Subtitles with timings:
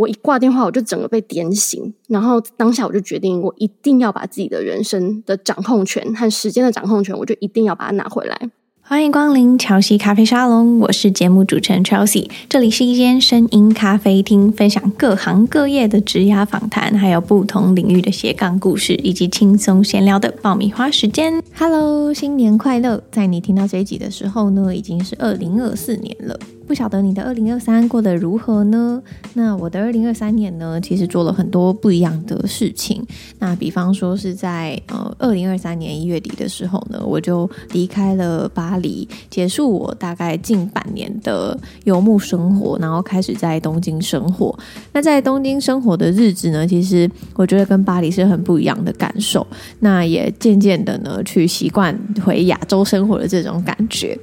[0.00, 8.48] 我一挂电话，我就整个被点醒，然后当下我就决定，我一定要把自己的人生的掌控权和时间的掌控权，我就一定要把它拿回来。
[8.80, 21.42] 欢迎光临乔西咖啡沙龙，我是节目主持人 Chelsea，这里是一间声音咖啡厅，分享各行各业的职涯访谈，还有不同领域的斜杠故事，以及轻松闲聊的爆米花时间。
[21.54, 23.02] Hello，新年快乐！
[23.12, 26.40] 在你听到这一集的时候呢，已经是二零二四年了。
[26.70, 29.02] 不晓得你的二零二三过得如何呢？
[29.34, 33.04] 那我的二零二三年呢，其实做了很多不一样的事情。
[33.40, 44.56] 那比方说是在呃二零二三年一月底的时候呢，我就离开了巴黎，结束我大概近半年的游牧生活，然后开始在东京生活。
[44.92, 49.44] 那在东京生活的日子呢，其实我觉得跟巴黎是很不一样的感受。
[49.80, 54.16] 那也渐渐的呢，去习惯回亚洲生活的这种感觉。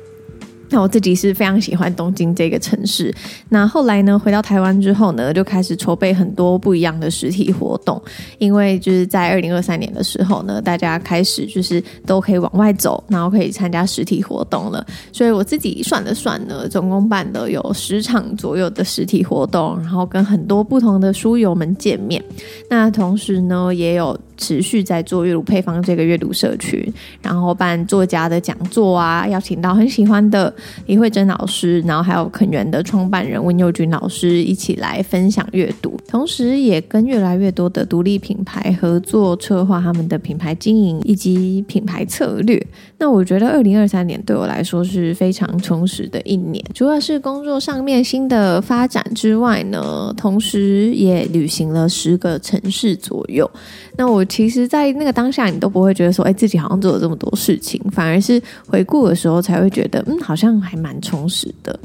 [0.70, 3.14] 那我自己是非常喜欢东京这个城市。
[3.50, 8.02] 那后来呢，回到台湾之后呢，就开始筹备很多不一样的实体活动。
[8.38, 14.86] 因为就是在二零二三年的时候呢，大家开始就是都可以往外走，然后可以参加实体活动了。
[15.12, 22.24] 所以我自己算了算呢，总共办了有十场左右的实体活动，然后跟很多不同的书友们见面。
[22.70, 24.18] 那同时呢，也有。
[24.40, 30.54] 持续在做阅读配方这个阅读社群，然后办作家的讲座啊，邀请到很喜欢的
[30.86, 42.62] 李慧珍老师，然后还有肯源的创办人温佑君老师一起来分享阅读，同时也跟越来越多的独立品牌合作策划他们的品牌经营以及品牌策略。
[42.98, 53.50] 那我觉得二零二三年对我来说是非常充实的一年，除了是工作上面新的发展之外呢，同时也旅行了十个城市左右。
[53.98, 61.78] 那我其实，在那个当下，你都不会觉得说，哎，自己好像做了这么多事情，反而是回顾的时候才会觉得，嗯，好像还蛮充实的。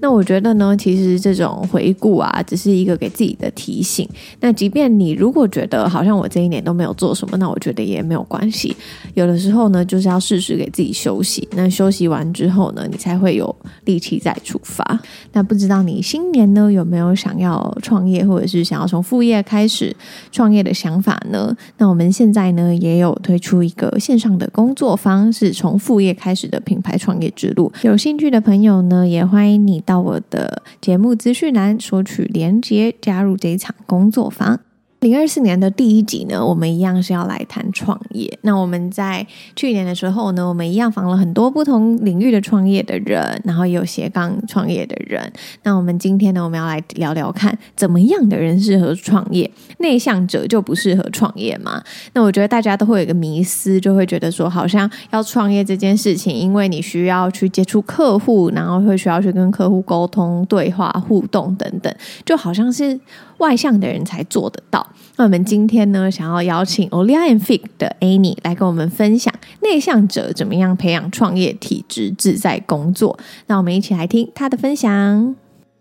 [0.00, 4.08] 那我觉得呢，其实这种回顾啊，只是一个给自己的提醒。
[4.40, 8.76] 那即便你如果觉得好像我这一年都没有做什么，那我觉得也没有关系。
[9.14, 11.48] 有的时候呢，就是要适时给自己休息。
[11.52, 13.54] 那休息完之后呢，你才会有
[13.84, 15.00] 力气再出发。
[15.32, 19.94] 那不知道你新年呢，有没有想要创业，或者是想要从副业开始
[20.30, 21.56] 创业的想法呢？
[21.78, 27.72] 那我们现在呢，也有推出一个线上的工作坊，是从副业开始的品牌创业之路。
[27.82, 34.60] 有兴趣的朋友呢，也欢迎你到我的节目资讯栏索取连接，加入这一场工作坊。
[35.06, 38.36] 零二四年的第一集呢，我们一样是要来谈创业。
[38.42, 39.24] 那我们在
[39.54, 45.32] 去年的时候呢，我们一样访了很多不同领域的创业的人，然后也有斜杠创业的人。
[45.62, 49.48] 那我们今天呢，我们要来聊聊看，怎么样的人适合创业？
[49.78, 51.80] 内向者就不适合创业吗？
[52.14, 61.94] 那我觉得大家都会有一个迷思，就会觉得说，好像要创业这件事情，因为你需要去接触客户，然后会需要去跟客户沟通、对话、互动等等，
[62.24, 62.98] 就好像是。
[63.38, 64.86] 外向的人才做得到。
[65.16, 69.32] 那我们今天呢，想要邀请 Olia and Fig 的 Annie 来跟我们分享
[69.62, 73.18] 内向者怎么样培养创业体质，自在工作。
[73.46, 75.36] 那我们一起来听她的分享。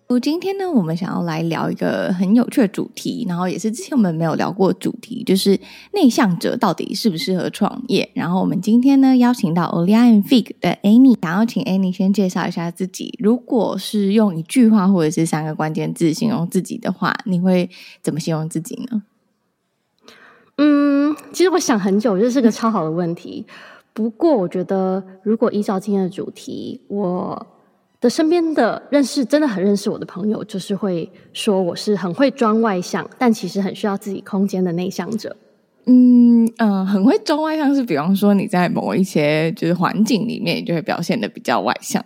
[0.08, 5.60] 我今天呢，我们想要来聊一个很有趣的主题，然后也是之前我们没有聊过的主题，就是
[5.94, 8.08] 内向者到底适不适合创业。
[8.14, 13.18] 然后我们今天呢，邀请到 Olia and Fig 的 Annie，想要请 Annie 先介绍一下自己。
[13.18, 17.68] 如果是用一句话或者是三个关键字形容自己的话，你会
[18.04, 19.02] 怎么形容自己呢？
[20.58, 23.44] 嗯，其实我想很久，这是个超好的问题。
[23.92, 27.48] 不过我觉得，如果依照今天的主题，我。
[28.02, 35.36] 的身边的认识真的很认识我的朋友，就是会说我是很会装外向，但其实很需要自己空间的内向者。
[35.88, 42.04] 嗯嗯、呃，很会装外向是，比方说你在某一些就是环境里面，你就会表现得比较外向。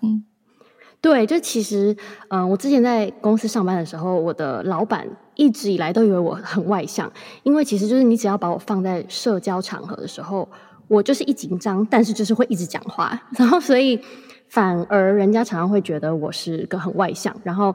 [1.02, 1.96] 对，就其实
[2.28, 7.10] 嗯、呃，我之前在公司上班的时候，我的老板一直以来都以为我很外向，
[7.44, 10.48] 因为其实就是你只要把我放在社交场合的时候，
[10.90, 13.98] 我就是一紧张，但是就是会一直讲话， 然后所以。
[14.52, 17.72] 反而人家常常会觉得我是个很外向，然后，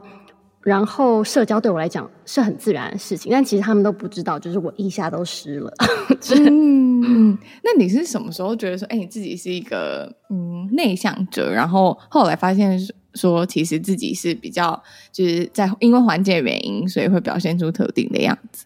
[0.61, 5.73] 然后社交对我来讲是很自然的事情，但其实他们都不知道，就是我腋下都湿了。
[6.37, 12.77] 嗯，那你是什么时候觉得说，哎，你自己是一个嗯内向者，然后后来发现
[13.13, 18.65] 说，其实自己是比较就是在因为环境原因，所以会表现出特定的样子。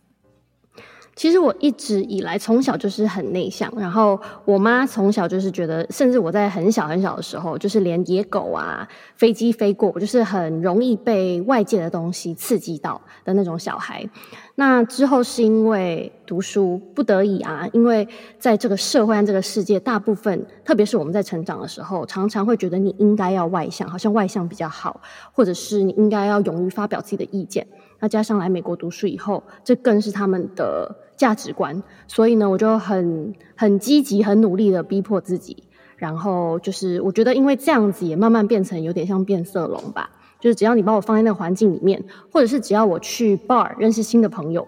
[1.19, 8.88] 其实我一直以来从小就是很内向，然后我妈从小就是觉得，甚至我在很小很小的时候，就是连野狗啊、
[9.18, 14.10] 飞机飞过，我就是很容易被外界的东西刺激到的那种小孩。
[14.56, 18.07] 那之后是因为读书不得已啊，因为
[18.38, 25.01] 在这个社会和这个世界，大部分特别是我们在成长的时候，常常会觉得你应该要外向，好像外向比较好，
[25.33, 27.68] 或者是你应该要勇于发表自己的意见。
[27.99, 31.83] 那加上来美国读书以后，这更是他们的价值观。
[32.07, 35.63] 所以呢，我就很很积极、很努力的逼迫自己。
[35.97, 40.09] 然后就是，我觉得因为这样子，也慢慢变成有点像变色龙吧。
[40.39, 42.01] 就是只要你把我放在那个环境里面，
[42.31, 44.65] 或者是只要我去 bar 认识新的朋友，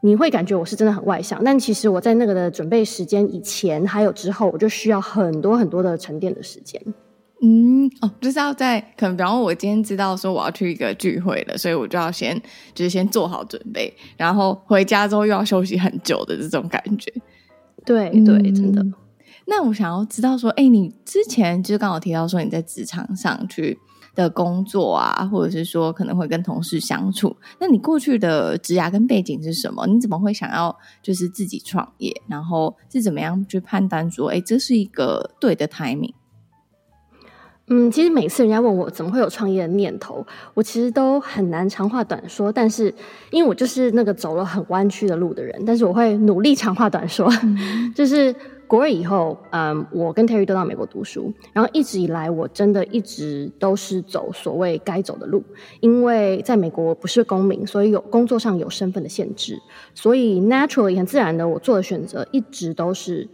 [0.00, 1.42] 你会感觉我是真的很外向。
[1.42, 6.80] 但其实我在那个的准备时间以前还有之后，我就需要很多很多的沉淀的时间。
[7.42, 12.38] 嗯，哦，就是要在可能，比方说我今天知道说我要去一个聚会了，所以我就要先
[12.74, 17.10] 就是先做好准备，然后回家之后又要休息很久的这种感觉。
[17.86, 18.84] 对对，嗯、真的。
[19.46, 23.78] 那我想要知道说，哎，你之前就是刚好提到说你在职场上去
[24.14, 29.86] 的工作啊，或者是说可能会跟同事相处，那你过去的职涯跟背景是什么？
[29.86, 32.14] 你怎么会想要就是自己创业？
[32.28, 36.12] 然后是怎么样去判断说，哎，这是一个对的 timing？
[37.72, 42.50] 嗯，其实每次人家问我怎么会有创业的念头，我其实都很难长话短说。
[42.50, 42.92] 但是
[43.30, 47.32] 因为我就是那个走了很弯曲的路的人，但是我会努力长话短说。
[47.44, 48.34] 嗯、 就是
[48.66, 55.40] 国二以后，嗯，我跟 Terry 都到美国读书，然后一直以来我真的一直都是走所谓该走的路。
[55.78, 59.56] 因为在美国我不是公民，所以有工作上有身份的限制，
[59.94, 63.28] 所以 naturally 很自然的我做的选择一直都是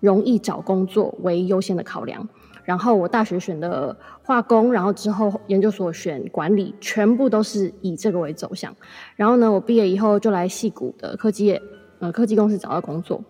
[0.00, 2.26] 容易找工作为优先的考量。
[2.64, 8.74] 然后我大学选的化工，然后之后研究所选管理，全部都是以这个为走向。
[9.16, 11.60] 然后呢，我毕业以后就来戏谷的科技业，
[11.98, 13.22] 呃，科技公司找到工作。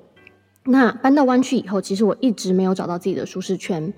[0.64, 3.92] 那搬到湾区以后，其实我一直没有找到自己的舒适圈。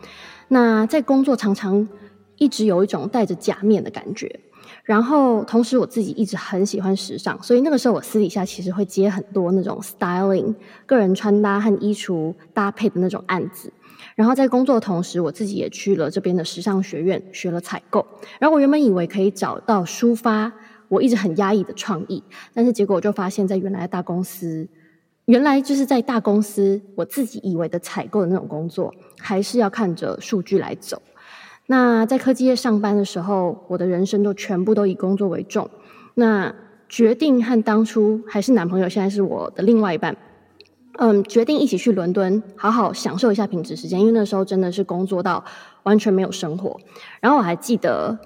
[0.49, 1.89] 那在工作常常
[2.37, 4.41] 一直有一种戴着假面的感觉。
[4.85, 10.55] 然后同时我自己一直很喜欢时尚，所以那个时候我私底下其实会接很多那种 styling、
[10.85, 13.73] 个人穿搭和衣橱搭配的那种案子。
[14.15, 18.07] 然后在工作的同时，我自己也去了这边的时尚学院学了采购。
[18.39, 20.53] 然后我原本以为可以找到抒发
[20.89, 22.23] 我一直很压抑的创意，
[22.53, 24.69] 但是结果我就发现，在原来的大公司，
[25.25, 31.01] 原来就是在大公司，我自己以为的采购的那种工作，还是要看着数据来走。
[31.67, 35.69] 那在科技业上班的时候，我的人生都全部都以工作为重。
[36.15, 36.55] 那
[36.89, 40.17] 决定和当初还是男朋友，现在是我的另外一半。
[40.99, 45.45] 嗯，决定一起去伦敦，好好享受一下品质时间，因为那时候真的是工作到
[45.83, 46.79] 完全没有生活。
[47.21, 48.17] 然后我还记得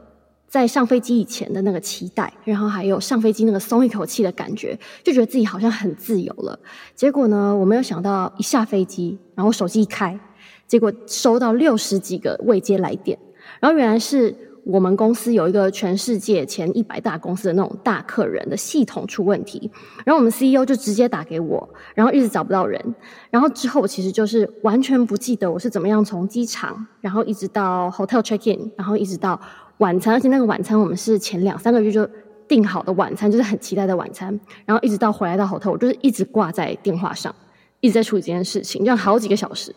[0.49, 6.59] 在上飞机以前的那个期待，然后还有上飞机那个松一口气的感觉，就觉得自己好像很自由了。
[6.95, 10.21] 结果呢，我没有想到一下飞机，然后手机一开，
[10.67, 13.19] 结果收到六十几个未接来电，
[13.61, 14.35] 然后原来是。
[14.65, 19.71] 我们公司有一个全世界前一百大公司的那种大客人的系统出问题，
[20.05, 22.95] 然后我们 CEO 就直接打给我，然后一直找不到人，
[23.31, 29.41] 然后之后我其实就是完全不记得我是怎么样从机场，然后一直到 hotel check in，然后一直到
[29.79, 32.07] 晚餐，而且那个晚餐我们是前两三个月就
[32.47, 37.35] 订好的晚餐，就是很期待的晚餐，然后一直到回来到 hotel，我就是一直挂在电话上，
[37.81, 39.75] 一直在处理这件事情，这样好几个小时，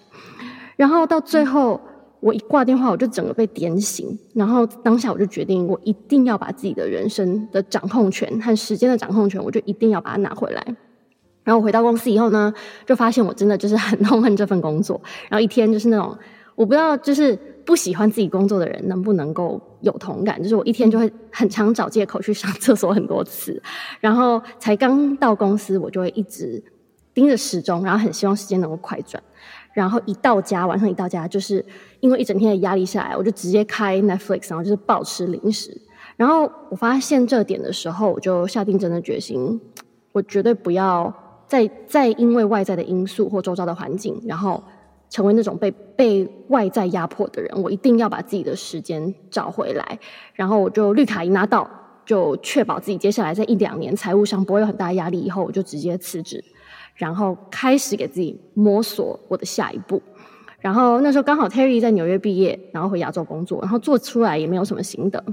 [0.76, 1.80] 然后到最后。
[2.22, 10.64] 我一挂电话，我就整个被点醒，然后当下我就决定，我一定要把自己的人生的掌控权和时间的掌控权，我就一定要把它拿回来。
[11.44, 12.54] 然后我回到公司以后呢，
[12.86, 16.16] 就发现我真的就是很痛恨这份工作，然后一天就是那种
[16.54, 17.36] 我不知道，就是
[17.66, 23.60] 不喜欢自己工作的人能不能够有同感，就是我一天就会很常找借口去上厕所很多次，
[24.00, 26.64] 然后才刚到公司，我就会一直
[27.16, 29.22] 盯着时钟，然后很希望时间能够快转。
[29.74, 31.66] 然后一到家，晚上一到家，就是
[32.00, 35.76] 因为一整天的压力下来，我就直接开 Netflix，然后就是暴吃零食。
[36.18, 39.60] 然后我发现这点的时候，我就下定真的决心，
[40.12, 41.14] 我绝对不要
[41.48, 44.62] 再再因为外在的因素或周遭的环境，然后
[45.10, 47.64] 成为那种被被外在压迫的人。
[47.64, 50.00] 我一定要把自己的时间找回来。
[50.34, 51.70] 然后我就绿卡一拿到，
[52.06, 55.20] 就确保自己接下来在一两年财务上不会有很大压力。
[55.22, 56.44] 以后我就直接辞职。
[56.96, 60.02] 然后开始给自己摸索我的下一步，
[60.60, 65.24] 然后那时候刚好 Terry 在纽约毕业，然后回亚洲工作，然后做出来也没有什么心得，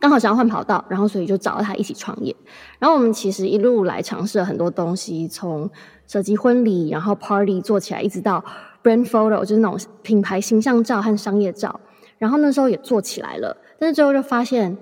[0.00, 2.34] 刚好想要换跑道，然后所以就找了他一起创业。
[2.78, 5.70] 然后我们其实一路来尝试了很多东西，从
[6.06, 8.42] 设计婚礼，然后 party 做起来，一直到
[8.82, 11.78] brand photo，就是那种品牌形象照和商业照。
[12.18, 14.76] 然后那时候也做起来了，但是最后就发现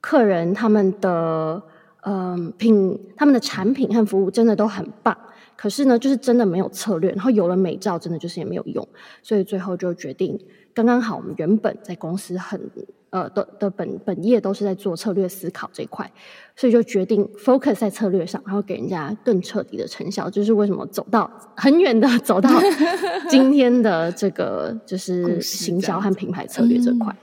[0.00, 1.62] 客人他们的
[2.04, 5.16] 嗯品，他们的产品和服务真的都很棒。
[5.56, 8.86] 可是呢，就是真的没有策略，然后有了美照，真的就是也没有用，
[9.22, 10.38] 所以最后就决定，
[10.74, 12.60] 刚刚好我们原本在公司很
[13.10, 16.10] 呃的的本本业都是在做策略思考这一块，
[16.56, 20.28] 所以就决定 focus 在策略上，然后给人家更彻底的成效。
[20.28, 22.50] 就是为什么走到很远的走到
[23.30, 27.16] 今天的这个就是行销和品牌策略这块。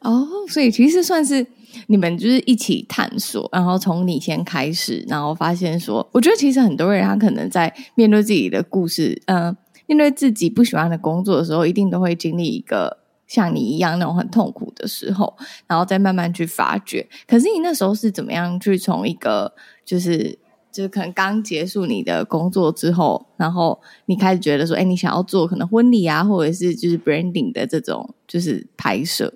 [0.00, 1.46] 哦，所以其实算是
[1.86, 9.56] 你们就是一起探索，然后从你先开始，然后发现说，我觉得其实很多人他可能在面对自己的故事，嗯、
[9.86, 17.08] 面对自己不喜欢的工作的时候，一定都会经历一个像你一样那种很痛苦的时候，然后再慢慢去发掘。
[17.26, 19.54] 可是你那时候是怎么样去从一个
[19.84, 20.38] 就是？
[20.70, 29.32] 就是可能刚结束你的工作之后，然后你开始觉得说，哎，你想要做可能婚礼啊，或者是就是 branding 的这种就是拍摄。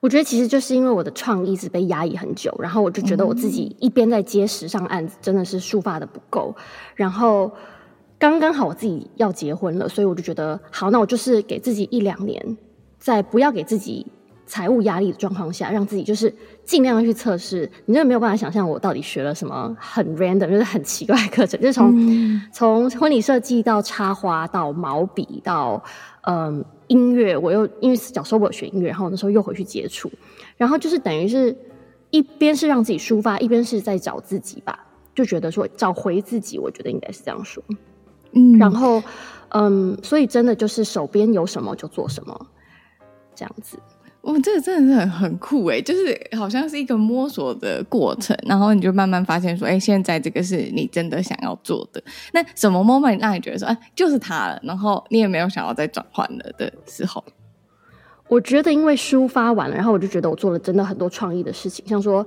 [0.00, 6.54] 我觉得其实就是因为我的创意一直被压抑很久，然后我就觉得我自己一边在接时尚案子，真的是抒发的不够。
[6.94, 7.50] 然后
[8.18, 12.56] 刚刚好我自己要结婚了，所以我就觉得好，那我就是给自己一两年，
[12.98, 14.06] 在不要给自己。
[14.50, 16.34] 财务压力的状况下，让自己就是
[16.68, 17.60] 尽量去测试。
[17.86, 21.58] 你真的没有办法想象我到底学了什么很 random，就是很奇怪的课程。
[21.58, 25.82] 就是从、嗯、从婚礼设计到插花到毛笔到
[26.26, 30.12] 嗯音乐，我又因为小时候我有学音乐，然后那时候又回去接触，
[30.58, 31.56] 然后就是等于是
[32.10, 34.78] 一边是让自己抒发，一边是在找自己吧。
[35.14, 37.64] 就觉得说找回自己，我觉得应该是这样说。
[38.32, 39.02] 嗯，然后
[39.48, 42.46] 嗯，所以真的就是手边有什么就做什么，
[43.34, 43.78] 这样子。
[44.28, 52.02] 我们这个真的是很很酷诶，就是好像是一个摸索的过程，然后你就慢慢发现说，哎，现在这个是你真的想要做的。
[52.34, 57.24] 那什么 moment 让你觉得说，哎，就是它了，然后你也没有想要再转换了的时候？
[58.28, 62.26] 我觉得因为书发完了，然后我就觉得我做了真的很多创意的事情，像说，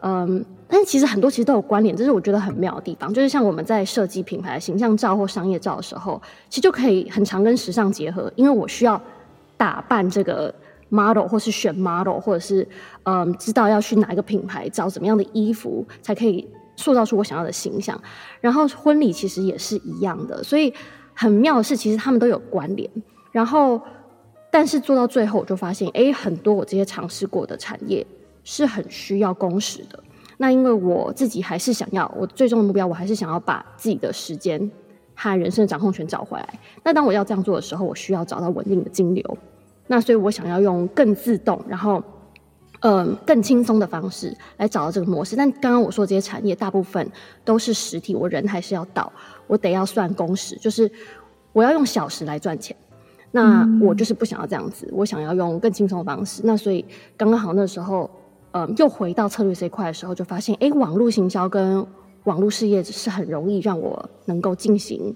[0.00, 3.12] 嗯，但是其实很多其实都有关联，这是我觉得很妙的地方。
[3.12, 6.18] 就是像我们在设计品牌形象照或商业照的时候，
[6.48, 8.98] 其实就可以很常跟时尚结合，因为我需要
[9.58, 10.54] 打扮这个。
[10.92, 12.68] Model 或是选 model，或者是
[13.04, 16.46] 嗯，知道要去哪一个品牌找怎么样的衣服才可以
[16.76, 17.98] 塑造出我想要的形象。
[18.40, 20.72] 然后婚礼其实也是一样的，所以
[21.14, 22.88] 很妙的是，其实他们都有关联。
[23.30, 23.80] 然后，
[24.50, 28.06] 但是做到最后，我就发现，哎，很多我这些尝试过的产业
[28.44, 29.98] 是很需要工时的。
[30.36, 34.70] 那因为我自己还是想要，我最终的目标，我还是想要把自己的时间
[35.14, 36.60] 和人生的掌控权找回来。
[36.82, 39.38] 那当我要这样做的时候，我需要找到稳定的金流。
[39.92, 42.02] 那所以，我想要用更自动，然后，
[42.80, 45.36] 嗯、呃，更轻松的方式来找到这个模式。
[45.36, 47.06] 但刚刚我说这些产业，大部分
[47.44, 49.12] 都是实体，我人还是要到，
[49.46, 50.90] 我得要算工时，就是
[51.52, 52.74] 我要用小时来赚钱。
[53.32, 56.40] 那我就是不想要这样子，我想要用更轻松的方式。
[56.42, 56.82] 那所以，
[57.14, 58.10] 刚刚好那时候，
[58.52, 61.86] 嗯、呃，又回到策略这一块的时候，就发现，哎，网络行销跟
[62.24, 65.14] 网络事业是很容易让我能够进行，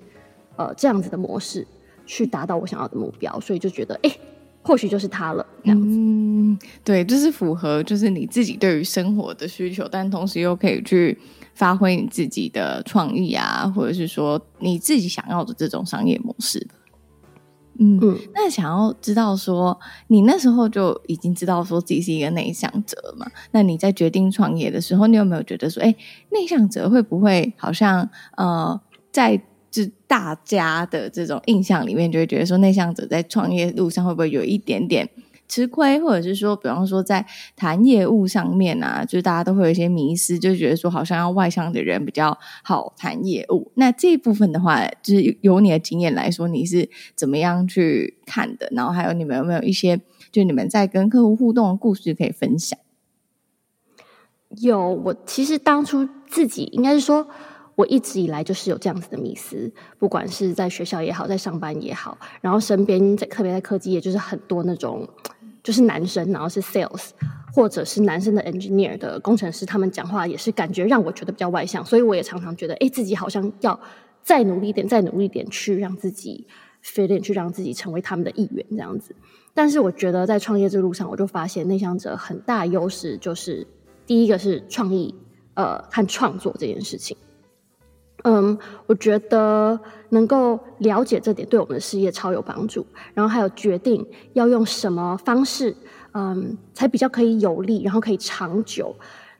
[0.56, 1.66] 呃，这样子的模式
[2.04, 4.10] 去达到我想要的目标，所以就觉得，哎。
[4.66, 5.86] 或许就是他了，这样子。
[5.88, 11.16] 嗯，对，就是符合就是你自己对于生活的需求，但同时又可以去
[11.54, 16.66] 发挥你自己的创意啊，或者是说你自己想要的这种商业模式。
[17.78, 23.30] 嗯，嗯，那想要知道说，你那时候就已经知道说自己是一个内向者嘛？
[23.50, 25.94] 那你在决定创业的时候，你有没有觉得说，哎，
[26.30, 28.80] 内向者会不会好像呃
[29.12, 29.40] 在
[29.82, 35.06] 是大家的这种印象里面，就会觉得说内向者在创业路上会不会有一点点
[35.46, 43.70] 吃亏，或者是说，比方说在谈业务上面啊，就是大家都会有一些迷失，就觉得说好像要外向的人比较好谈业务。
[43.74, 48.68] 那这一部分的话，就是由你的经验来说，你是怎么样去看的？
[48.72, 50.00] 然后还有你们有没有一些，
[50.32, 52.78] 就你们在跟客户互动的故事可以分享？
[54.60, 57.28] 有，我其实当初自己应该是说。
[57.76, 65.08] 我一直以来就是有这样子的迷思，不管是在学校也好，在上班也好，然后身边在特别在科技业，就是很多那种
[65.62, 67.10] 就是男生，然后是 sales
[67.52, 73.78] 或者是男生的 engineer 的工程师，他们讲话也是感觉让我觉得比较外向，所以我也常常觉得，哎，自己好像要
[74.22, 76.46] 再努力一点，再努力一点，去让自己
[76.82, 79.14] fit in，去让自己成为他们的一员这样子。
[79.52, 83.66] 但是我觉得在创业这路上，我就发现内向者很大优势就是
[84.06, 85.14] 第一个是创意，
[85.54, 87.14] 呃，和创作这件事情。
[88.28, 89.78] 嗯，我觉得
[90.08, 92.84] 能够了解这点对我们的事业超有帮助。
[93.14, 95.76] 然后还有决定要用什么方式，
[96.12, 98.92] 嗯，才比较可以有利，然后可以长久。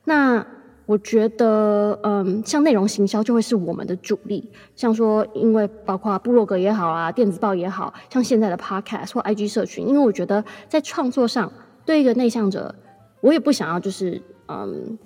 [0.05, 0.45] 那
[0.85, 4.49] 我觉得，嗯，像内容行销就会是我们的主力。
[4.73, 11.51] 像说，因为包括部落格也好啊，电子报也好，像现在的 Podcast 或 IG 社群，因为我觉得在创作上，
[11.85, 12.73] 对一个内向者，
[13.19, 14.97] 我也不想要就是，嗯，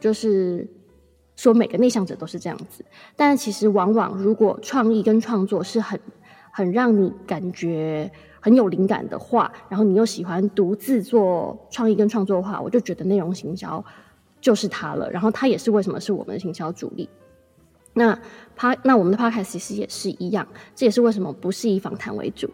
[0.00, 0.66] 就是。
[1.38, 5.98] 说每个内向者都是这样子，但其实往往如果创意跟创作是很
[6.50, 13.82] 很让你感觉很有灵感的话，然后你又喜欢独自做创意跟创作的话，我就觉得内容行销
[14.40, 15.08] 就是它了。
[15.12, 17.08] 然后它也是为什么是我们的行销主力。
[17.94, 18.18] 那
[18.56, 22.50] 他那我们的 podcast 其实也是一样，这也是为什么不是以访谈为主。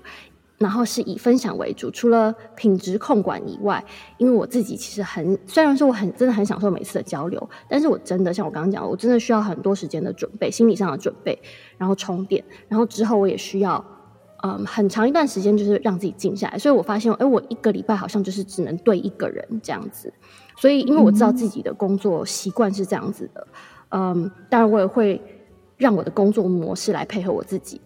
[0.64, 1.90] 然后是以分享为主。
[1.90, 3.84] 除了品质控管以外，
[4.16, 11.38] 因为我自己其实很，虽然说我很真的很享受每次的交流，但是我真的像我刚刚讲，我真的需要很多时间的准备，心理上的准备，
[11.76, 13.84] 然后充电，然后之后我也需要。
[14.46, 20.12] 嗯，很长一段时间就是让自己静下来，所以我发现，哎，我一个礼拜好像就是只能对一个人这样子。
[20.58, 23.46] 所以，因为我知道自己的工作习惯是这样子的，
[23.88, 25.18] 嗯，当然我也会
[25.78, 27.80] 让我的工作模式来配合我自己。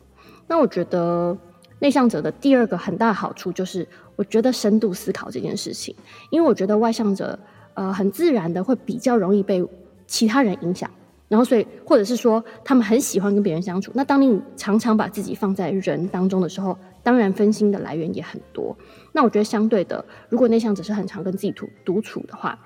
[0.49, 1.38] 那我觉得
[1.80, 5.94] 内向者的第二个很大好处就是，我觉得深度思考这件事情，
[6.30, 7.38] 因为我觉得外向者
[7.75, 9.64] 呃很自然的会比较容易被
[10.06, 10.90] 其他人影响。
[11.28, 13.92] 然后，所以，或者是说，他们很喜欢跟别人相处。
[13.94, 18.75] 那当你常常把自己放在人当中的时候，当然分心的来源也很多。
[19.12, 22.58] 那我觉得相对的，如果内向者是很常跟自己独独处的话，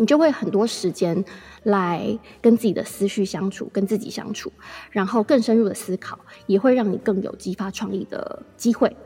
[0.00, 1.22] 你就会很多时间
[1.64, 4.50] 来跟自己的思绪相处，跟自己相处，
[4.90, 8.96] 然后更深入的思考，也会让你更有激发创意的机会。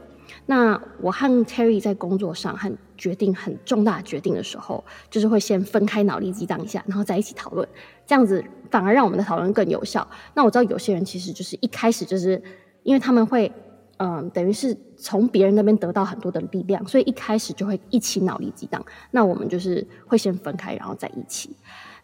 [0.47, 7.69] 那我和 Terry 在工作上和决定很重大决定的时候，就是会先分开脑力激荡一下，然后再一起讨论，
[8.07, 10.07] 这样子反而让我们的讨论更有效。
[10.35, 12.41] 那我知道有些人其实就是一开始就是
[12.85, 13.51] 因为他们会，
[13.99, 18.85] 嗯、等于是从别人那边得到很多的力量，所以一开始就会一起脑力激荡。
[19.11, 21.51] 那我们就是会先分开，然后再一起。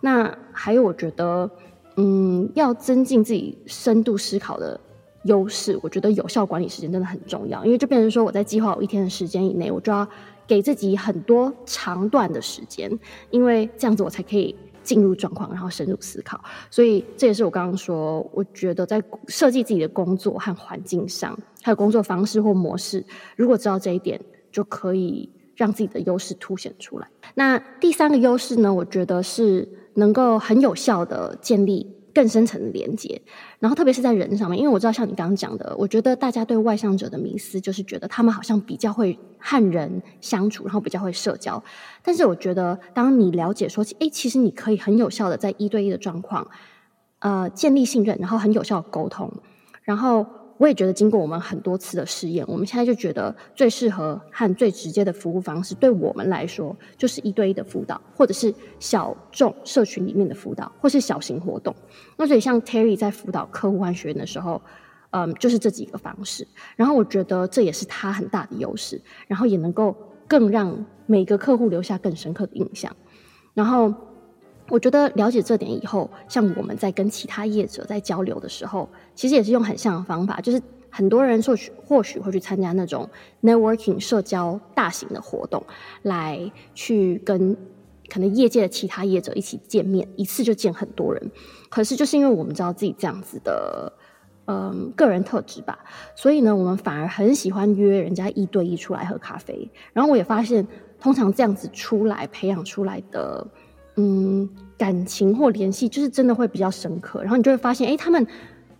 [0.00, 1.50] 那还有，我觉得，
[1.96, 4.80] 嗯，要增进自己深度思考的。
[5.24, 10.08] 优势，我觉得有效管理时间真的很重要，因为就变成说我在计划我一天的时间以内，我就要
[10.46, 12.90] 给自己很多长段的时间，
[13.28, 14.56] 因为这样子我才可以
[14.90, 16.42] 进入状况，然后深入思考。
[16.68, 23.04] 所以这也是我刚刚说，我觉得在设计自己的工作和环境上，还有工作方式或模式，
[23.36, 24.20] 如果知道这一点，
[24.50, 27.06] 就可以让自己的优势凸显出来。
[27.36, 31.86] 那第三个优势呢，我觉得是能够很有效的建立。
[32.14, 33.20] 更深层的连接，
[33.58, 41.62] 然后特别是在人上面，因为我知道像你刚刚讲的，我觉得大家对外向者的迷思就是觉得他们好像比较会和人相处，然后比较会社交。
[42.02, 46.46] 但是我觉得，当你了解说，诶，其实你可以很有效的在一对一的状况，
[47.20, 49.32] 呃，建立信任，然后很有效的沟通，
[49.82, 50.26] 然后。
[50.60, 61.74] 我也觉得，经过我们很多次的试验，我们现在就觉得最适合和最直接的服务方式，对我们来说就是一对一的辅导，或者是小众社群里面的辅导，或是小型活动。
[62.18, 64.60] 那所以，像 Terry 在辅导客户和学员的时候，
[65.12, 66.46] 嗯，就是这几个方式。
[66.76, 69.96] 然后我觉得这也是他很大的优势，然后也能够
[70.28, 72.94] 更让每个客户留下更深刻的印象。
[73.54, 73.94] 然后。
[74.70, 83.08] 我觉得了解这点以后，像我们在跟其他业者在交流的时候，其实也是用很像的方法，就是很多人或许或许会去参加那种
[83.42, 85.62] networking 社交大型的活动，
[86.02, 87.56] 来去跟
[88.08, 91.30] 可能业界的其他业者一起见面，一次就见很多人。
[91.68, 93.92] 可是就是因为我们知道自己这样子的，
[94.46, 95.78] 嗯，个人特质吧，
[96.14, 99.68] 所以呢，我们反而很喜欢约人家一对一出来喝咖啡。
[99.92, 100.66] 然后我也发现，
[101.00, 103.44] 通常这样子出来培养出来的。
[103.96, 104.48] 嗯，
[104.78, 108.26] 感情或联系就是真的会比较深刻，然后你就会发现，哎，他们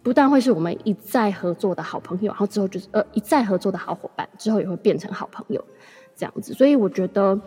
[0.03, 5.63] 不但会是我们一再合作的好朋友，然后之后就是呃一再合作的好伙伴，之后也会变成好朋友
[6.17, 6.55] 这样子。
[6.55, 7.39] 所以我觉得，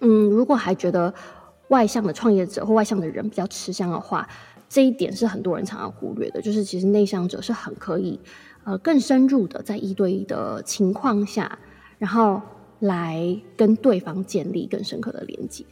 [0.00, 1.12] 嗯，如果还觉得
[1.68, 4.26] 外向的创业者或外向的人比较吃香的话，
[4.68, 8.18] 这一点是很多人常常忽略的，就是其实内向者是很可以
[8.64, 11.58] 呃更深入的在一对一的情况下，
[11.98, 12.40] 然后
[12.78, 15.64] 来跟对方建立更深刻的连接。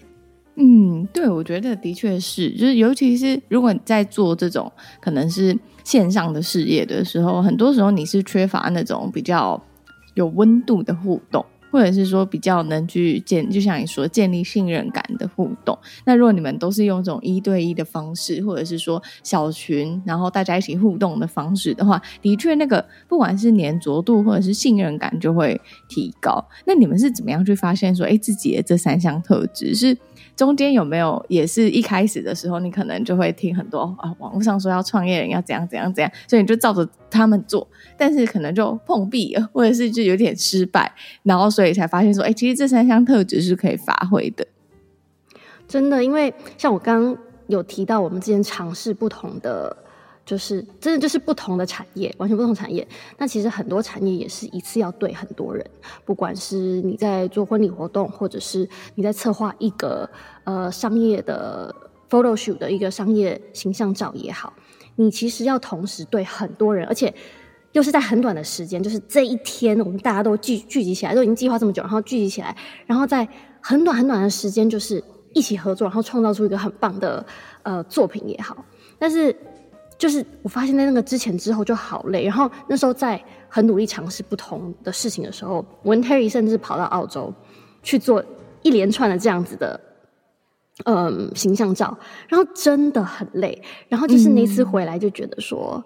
[0.57, 9.61] 嗯，对，我觉得的确是，就是尤其是如果你在做这种可能是线上的事业的时候，很多时候你是缺乏那种比较
[10.15, 15.77] 有温度的互动，或者是说比较能去建，就像你说建立信任感的互动。
[16.05, 26.47] 那如果你们都是用这种一对一的方式，或者是说小群，然后大家一起互动的方式的话，的确那个不管是黏着度或者是信任感就会提高。
[26.67, 29.97] 那你们是怎么样去发现说，哎，自己的这三项特质是？
[30.43, 37.65] 中间有没有也是一开始的时候，你可能就会听很多啊，网络上说要创业人要怎样怎样怎样，所以你就照着他们做，
[37.97, 44.45] 但是可能就碰壁了，或者是就有点失败，然后所以才发现说，哎、其实这三项特质是可以发挥的。
[45.69, 49.77] 真的，因为像我刚刚有提到，我们之前尝试不同的。
[50.25, 52.87] 就是真的就是不同的产业，完全不同产业。
[53.19, 55.69] 那其实很多产业也是一次要对很多人，
[56.05, 60.09] 不管是你在做婚礼活动，或者是你在策划一个
[60.45, 61.75] 呃商业的
[62.09, 64.53] photo shoot 的一个商业形象照也好，
[64.95, 67.13] 你其实要同时对很多人，而且
[67.73, 72.57] 又是在很短的时间，就是这一天我们大家都聚聚集起来，都已经计划这么久，然后聚集起来，
[72.87, 73.29] 然后在
[73.61, 77.27] 很短很短的时间，就是一起合作，然后创造出一个很棒的
[77.65, 78.65] 呃作品也好，
[79.01, 79.35] 但是。
[80.03, 87.33] 就是我发现在那个之前之后就好累，然后那时候在很努力尝试不同的事情的时候，我跟 Terry 甚至跑到澳洲
[87.85, 88.25] 去做
[88.63, 89.79] 一连串的这样子的。
[90.85, 95.85] 嗯，形象照，然后真的很累，然后就是那次回来就觉得说，嗯、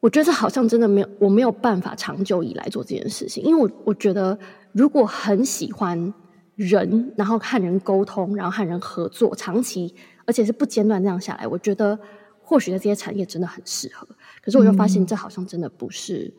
[0.00, 4.36] 我觉得好像真的没有，我没有办法长久以来做这件事情，因为我我觉得
[4.72, 6.12] 如果很喜欢
[6.56, 11.96] 人，然后和人沟通，然后和人合作，长期而且是不间断这样下来，我觉得
[12.48, 14.08] 或许在这些产业真的很适合。
[14.42, 16.32] 可是我就发现这好像真的不是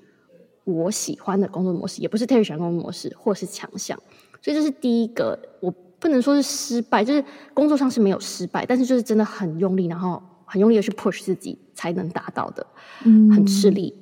[0.64, 3.98] 我喜欢的工作模式，嗯、也不是特别喜欢工作模式，或是强项，
[4.42, 5.74] 所以这是第一个我。
[6.02, 7.22] 不能说是失败，就是
[7.54, 12.66] 工作上是没有失败，但是就是真的很用力，然后很用力的去 push 自己才能达到的，
[13.04, 13.94] 嗯，很吃力。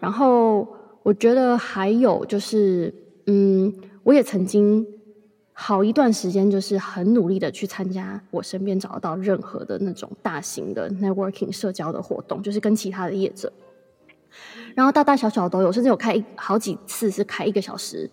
[0.00, 0.66] 然后
[1.02, 2.94] 我觉得还有就是，
[3.26, 3.70] 嗯，
[4.02, 4.86] 我也曾经
[5.54, 13.52] 好一段时间就是很努力的去参加我身边找得到任何的那种大型的 networking 社交的活动，就是跟其他的业者，
[14.74, 18.10] 然后大大小小都有，甚至有开好几次是开一个小时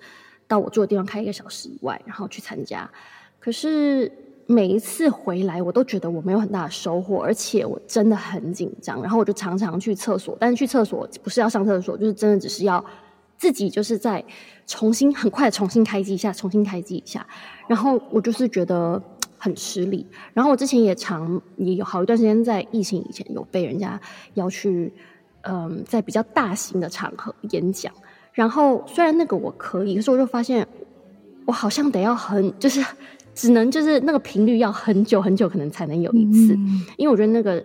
[0.47, 2.89] 到我住的地方开一个小时以外，然后去参加。
[3.39, 4.12] 可是
[4.45, 9.02] 每一次回来，我都觉得我没有很大的收获，而且我真的很紧张。
[9.02, 12.84] 然后我就常常去厕所，但是去厕所不是要上厕所，就是真的只是要
[13.38, 14.23] 自己就是在
[14.69, 17.25] 重新很快重新开机一下，重新开机一下。
[17.67, 19.01] 然后我就是觉得
[19.38, 20.05] 很吃力。
[20.34, 23.99] 然后我之前也常也有好一段时间在疫情以前有被人家
[24.36, 24.93] 要去，
[25.41, 27.91] 嗯，在比较大型的场合演讲。
[28.32, 30.65] 然后虽然那个我可以，可是我就发现
[31.45, 32.82] 我好像得要很 就是。
[33.36, 37.63] 只能就是那个频率要很久很久，可能才能有一次，嗯、因为我觉得那个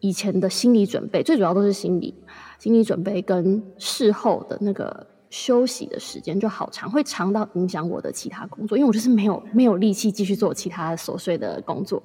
[0.00, 2.14] 以前的心理准备，最主要都是心理
[2.58, 12.02] 心理准备跟事后的那个休息的时间就好长，会长到影响我的其他工作，因为我就是没有没有力气继续做其他琐碎的工作，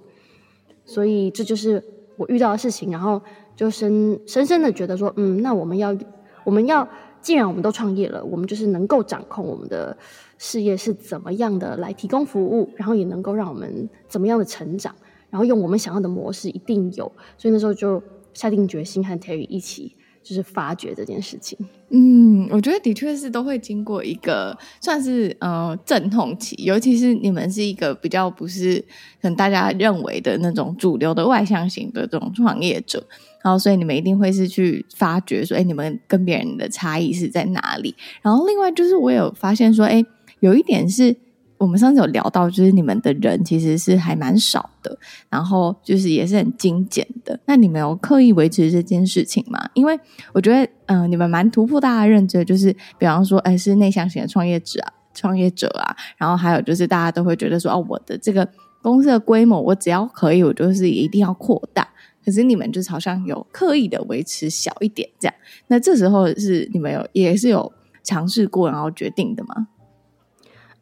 [0.85, 1.83] 所以这就是
[2.17, 3.21] 我遇到的事情，然后
[3.55, 5.95] 就深深深的觉得说，嗯，那我们要
[6.43, 6.87] 我们要
[7.21, 9.97] 既然我们都创业了，我们就是能够掌控我们的。
[10.43, 14.95] 事业是怎么样的来提供服务，然后也能够让我们怎么样的成长，
[15.29, 18.01] 然后用我们想要的模式一定有，所以那时候就
[18.33, 21.57] 下定决心和 Terry 一起就是发掘这件事情。
[21.89, 28.79] 嗯，我觉得的确是都会经过一个算是呃阵痛期，尤其是你们是一个比较不是
[29.21, 33.05] 可能大家认为的那种主流的外向型的这种创业者，
[33.43, 37.95] 然后所以你们一定会是去发掘说，哎，你们跟别人的差异是在哪里？
[38.21, 40.03] 然后另外就是我有发现说，哎。
[40.39, 41.15] 有一点是
[41.61, 44.97] 我们上次有聊到，就是你们的人其实是还蛮少的，
[45.29, 47.39] 然后就是也是很精简的。
[47.45, 49.63] 那你们有刻意维持这件事情吗？
[49.75, 49.97] 因为
[50.33, 58.47] 我觉得，嗯、你们蛮突破大家认知的，就是比方说，哎，是内向型的创业者啊，创业者啊，然后还有就是大家都会觉得说，哦，我的这个
[58.81, 61.87] 公司的规模，我只要可以，我就是一定要扩大。
[62.25, 65.35] 可是你们就是好像有刻意的维持小一点这样。
[65.67, 67.71] 那这时候是你们有也是有
[68.01, 69.67] 尝试过，然后决定的吗？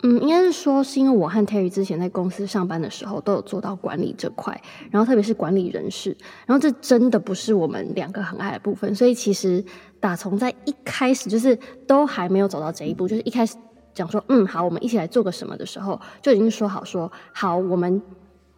[0.01, 9.61] 嗯，应该是说，是因为我和 Terry 之前在公司上班的时候，都有做到管理这块，然后特别是管理人事，然后这真的不是我们两个很爱的部分，所以其实
[9.99, 11.53] 打从在一开始就是
[11.85, 13.57] 都还没有走到这一步，就是一开始
[13.93, 18.01] 讲说，嗯，好，我们一起来做个什么的时候，就已经说好说，好，我们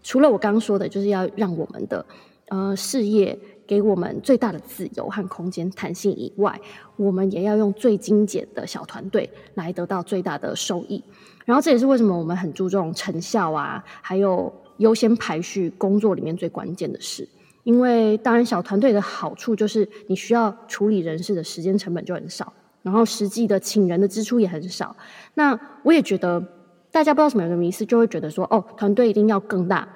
[0.03, 2.05] 除了我刚刚说的，就是要让我们的
[2.49, 3.39] 呃事业。
[3.65, 6.59] 给我们最大的自由和空间弹性以外，
[6.97, 11.03] 我们也要用最精简的小团队来得到最大的收益。
[11.45, 17.27] 然后这也是为什么我们很注重成效啊，还有优先排序工作里面最关键的事。
[17.63, 24.95] 因为当然小团队的好处就是你需要处理人事的时间成本就很少，然后实际的请人的支出也很少。
[25.35, 26.43] 那我也觉得
[26.91, 29.87] 大家不知道什么样的迷思，就会觉得说哦，团队一定要更大，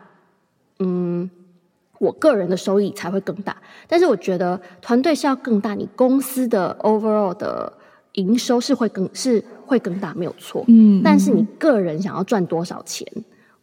[0.79, 1.29] 嗯。
[1.99, 3.55] 我个人的收益才会更大，
[3.87, 7.71] 但是我觉得团队是要更大，你公司的 overall 的
[8.13, 10.63] 营收是会更是会更大，没有错。
[10.67, 13.07] 嗯，但是你个人想要赚多少钱，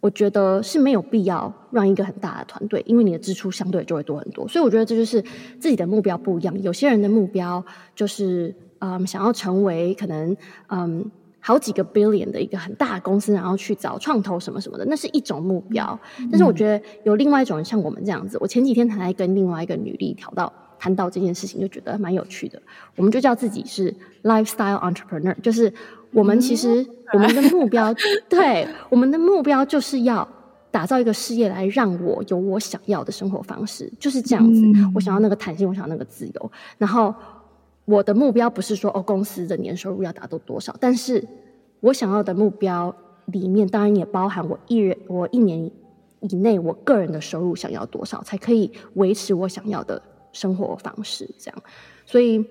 [0.00, 4.48] 我觉得是没有必要让一个很大的团队，因为你的支出相对就会多很多。
[4.48, 5.22] 所以我觉得这就是
[5.60, 6.62] 自己的目标不一样。
[6.62, 7.64] 有些人的目标
[7.94, 10.36] 就是嗯，想要成为可能
[10.68, 11.10] 嗯。
[11.44, 15.98] 好几个 billion 的一个很大的公司，然后去找创投什么什么的，那是一种目标。
[16.30, 22.62] 但是我觉得有另外一种人，像我们这样子，我前几天才跟另外一个女力聊到谈到这件事情，就觉得蛮有趣的。
[22.94, 25.72] 我们就叫自己是 lifestyle entrepreneur，就是
[26.12, 27.92] 我们其实我们的目标，
[28.30, 30.26] 对，我们的目标就是要
[30.70, 34.62] 打造一个事业来让我有我想要的生活方式，就是这样子。
[34.94, 37.12] 我想要那个弹性，我想要那个自由，然后。
[37.84, 41.26] 我的目标不是说哦，公司的年收入要达到多少，但是
[41.80, 42.94] 我想要的目标
[43.26, 45.70] 里面，当然也包含我一人我一年
[46.20, 50.00] 以内我个人的收入想要多少，才可以维持我想要的
[50.32, 51.62] 生活方式，这样。
[52.06, 52.44] 所以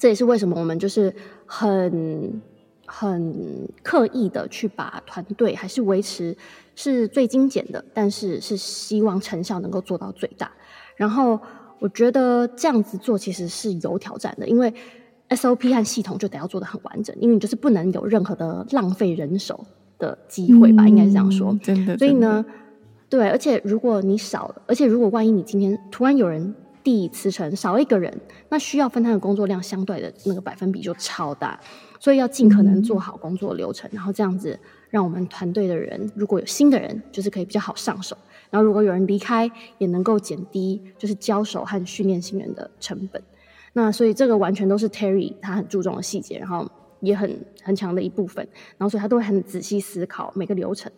[0.00, 1.14] 这也是为什么我们就是
[1.46, 2.40] 很
[2.86, 6.36] 很刻意的去把团队还是维持
[6.74, 10.50] 是最精简的，但是是希望成效能够做到最大。
[10.96, 11.38] 然后
[11.80, 14.72] 我觉得这样子做其实是有挑战的，因为
[15.30, 19.64] SOP 和系统就得要做得很完整，因为你就是不能有任何的浪费人手
[19.98, 21.58] 的机会吧，嗯、应该是这样说。
[21.62, 22.44] 真的，所以呢，
[23.08, 28.14] 对，而且如果你少了，而且如果万一你今天突然有人递辞呈，少一个人，
[28.50, 31.58] 那需要分摊的工作量相对的那个百分比就超大，
[31.98, 34.58] 所以要尽可能做好工作流程，嗯、然后这样子
[34.90, 38.16] 让我们团队的人，如果有新的人，就是可以比较好上手，
[38.54, 43.20] 然后如果有人离开，也能够减低就是交手和训练新人的成本。
[43.72, 48.46] 那所以这个完全都是 Terry 他很注重的细节，然后也很很强的一部分，
[48.78, 50.92] 然后所以他都会很仔细思考每个流程。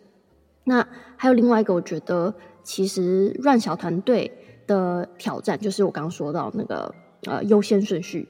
[0.65, 4.31] 那还有另外一个，我觉得其实乱小团队
[4.67, 6.93] 的挑战就是我刚刚说到那个
[7.23, 8.29] 呃优先顺序。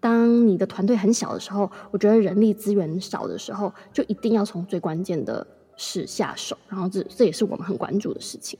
[0.00, 8.58] 当你的团队很小的时候，我觉得人力资源少的时候，就一定要从最关键的是下手，然后这这也是我们很关注的事情。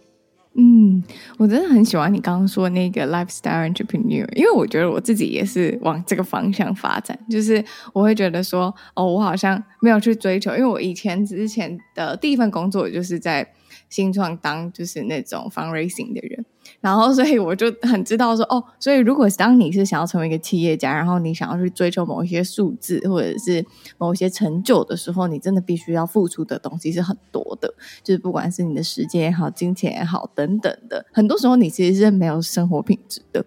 [0.58, 1.04] 嗯，
[1.36, 13.46] 我真的很喜欢你刚刚说那个 lifestyle entrepreneur，因为我觉得我自己也是往这个方向发展，就是我会觉得说，哦，我好像没有去追求，因为我以前之前的第一份工作就是在
[13.90, 16.46] 新创当就是那种 fundraising 的人。
[16.80, 23.64] 然后，所以我就很知道说，哦，所以如果当你是想要成为一个企业家，然后你想要去追求某一些数字或者是
[23.98, 33.44] 某一些成就的时候，你真的必须要付出的东西是很多的，就是不管是你的时间也好、金钱也好等等的，很多时候你其实是没有生活品质的。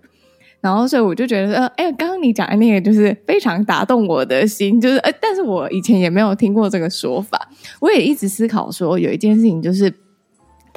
[0.62, 9.93] 然后，所以我就觉得，呃，哎，刚刚你讲的那个就是非常打动我的心，就是，呃，但是我以前也没有听过这个说法，我也一直思考说，有一件事情就是。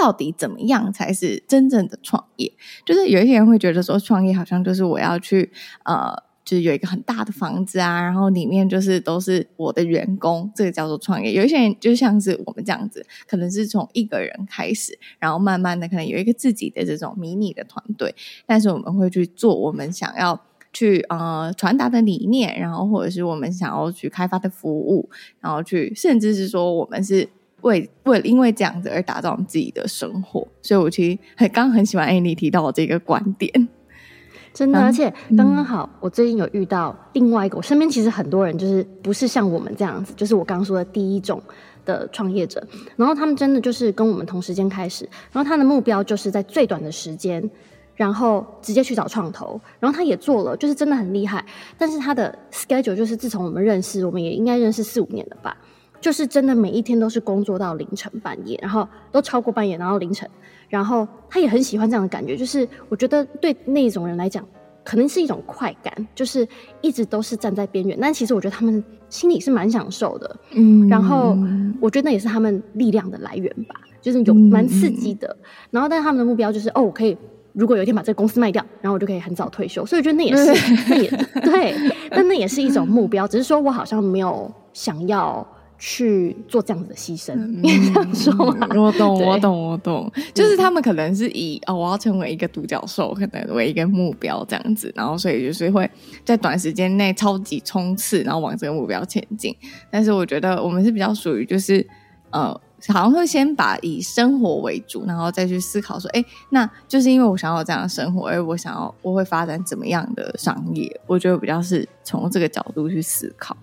[0.02, 2.52] 到底怎么样才是真正的创业？
[2.84, 5.48] 就是有一些人会觉得说，创业好像就是我要去
[5.84, 6.12] 呃，
[6.44, 11.32] 就是有一个很大的房子啊，然后里面就是都是我的员工，这个叫做创业。
[11.32, 18.12] 有一些人就像是我们这样子，可能是从一个人开始，然后慢慢的可能有一个自己的这种迷你的团队，
[18.44, 27.28] 但是我们会去做我们想要去呃传达的理念，然后或者是我们想要去开发的服务，然后去甚至是说我们是。
[27.62, 33.68] 为为因为这样子而打造自己的生活，所以我其实很刚刚很喜欢 Annie 提到的这个观点，
[34.54, 41.42] 真的，而且刚刚好，我最近有遇到另外一个，我身边其实很多人就是不是像我们这样子，就是我刚刚说的第一种
[41.86, 42.62] 的创业者，
[42.96, 47.50] 然后他们真的就是跟我们同时间开始，然后他的目标就是在最短的时间，
[47.94, 51.44] 然后直接去找创投，然后他也做了，就是真的很厉害，
[51.78, 55.56] 但是他的 schedule 就是自从我们认识，我们也应该认识四五年了吧。
[56.02, 60.28] 就是真的每一天都是工作到凌晨半夜，然后都超过半夜，然后凌晨，
[60.68, 62.36] 然后他也很喜欢这样的感觉。
[62.36, 64.44] 就是我觉得对那种人来讲，
[64.82, 66.46] 可能是一种快感，就是
[66.80, 67.96] 一直都是站在边缘。
[68.00, 70.88] 但其实我觉得他们心里是蛮享受的，嗯。
[70.88, 71.38] 然后
[71.80, 75.28] 我觉得那也是他们力量的来源吧，就是有蛮刺激的。
[75.28, 77.16] 嗯、然后，但是他们的目标就是哦，我可以
[77.52, 79.86] 如果有一天把这个公司卖掉，然后我就可以很早退休。
[79.86, 81.08] 所以我觉得那也是， 那也
[81.42, 81.74] 对，
[82.10, 83.28] 但那也是一种目标。
[83.28, 85.46] 只是说我好像没有想要。
[85.84, 88.68] 去做这样子的牺牲，你、嗯、这样说吗？
[88.70, 90.08] 我懂，我懂，我懂。
[90.32, 95.90] 就是他们可能是以哦，我要成为一个独角兽，可能为一个目标这样子，然后所以就是会
[96.24, 99.52] 在短时间内超级冲刺，然后往这个目标前进。
[99.90, 101.84] 但是我觉得我们是比较属于就是
[102.30, 102.52] 呃，
[102.86, 111.00] 好像会先把以生活为主，然后再去思考说，哎，那就是因为我想要这样的生活，而我想要我会发展怎么样的商业？
[111.08, 113.56] 我觉得比较是从这个角度去思考。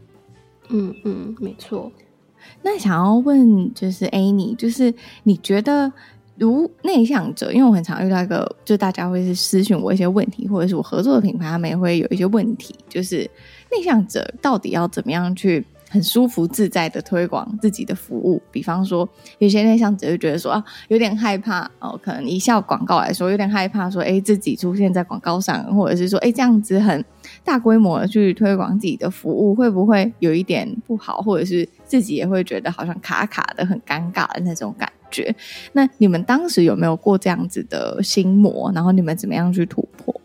[0.68, 1.90] 嗯嗯，没错。
[2.62, 5.92] 那想要问就是 Annie，就是你觉得
[6.38, 13.30] 如内向者，因为我很常遇到一个，就大家会是私讯我一些问题，或者是我合作的品牌，他们也会有一些问题，就是
[13.72, 18.42] 内向者到底要怎么样去很舒服自在的推广自己的服务？
[18.52, 19.08] 比方说，
[19.38, 27.04] 有些内向者就觉得说啊，有点害怕哦，可能以效广告来说，有点害怕说，哎，自己出现在广告上，或者是说，哎，这样子很。
[27.50, 35.36] 大规模的去推广自己的服务，会不会有一点不好，或者是自己也会觉得好像卡卡的、很尴尬的那种感觉？
[35.74, 38.72] 那你们当时有没有过这样子的心魔？
[38.76, 40.22] 然后你们怎么样去突破？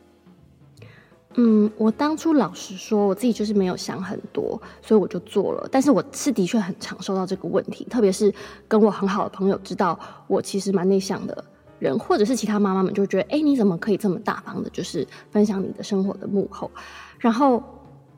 [1.37, 5.67] 嗯，我当初老实说，我自己就是没有想很多，所以我就做了。
[5.73, 8.31] 但是我是的确很常受到这个问题，特别是
[8.69, 11.43] 跟我很好的朋友知道我其实蛮内向的。
[11.81, 16.71] 人或者是其他妈妈们就觉得，哎，你怎么可以这么大方的，就是分享你的生活的幕后？
[17.25, 17.63] 然后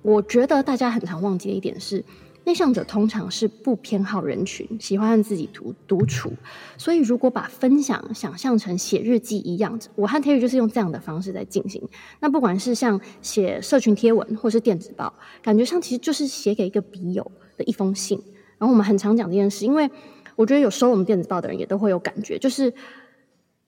[0.03, 2.05] 我觉得大家很常忘记的一点是，
[2.43, 6.33] 内向者通常是不偏好人群，喜欢和自己独独处。
[6.77, 11.81] 所以，如果把分享想象成写日记一样，我和 Terry 就是用这样的方式在进行。
[12.19, 18.21] 那不管是像写社群贴文，或是电子报，感觉上其实就是写给一个笔友的一封信。
[18.59, 19.89] 然后我们很常讲这件事，因为
[20.35, 22.75] 我觉得有收我们电子报的人也都会有感觉，就是。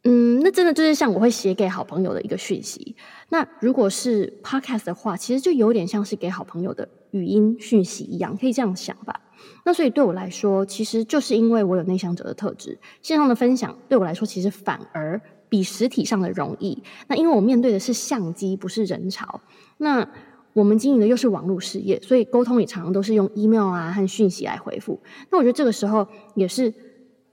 [0.04, 2.94] 嗯，那真的就是像我会写给好朋友的一个讯息。
[3.30, 9.20] 那如果是 podcast 的话，其实就有点像是给好朋友的语音讯息一样，可以这样想吧。
[9.64, 16.80] 那所以对我来说，其实就是因为我有内向者的特质，线上的分享对我来说其实反而比实体上的容易。
[17.08, 19.40] 那因为我面对的是相机，不是人潮。
[19.78, 20.08] 那
[20.52, 25.00] 我们经营的又是网络事业，所以沟通也常常都是用 email 啊和讯息来回复。
[25.30, 26.72] 那我觉得这个时候也是